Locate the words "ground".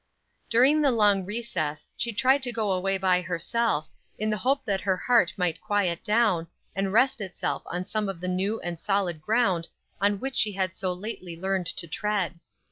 9.21-9.67